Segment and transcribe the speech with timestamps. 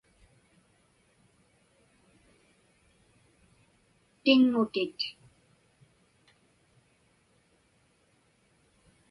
[4.23, 4.99] tiŋŋutit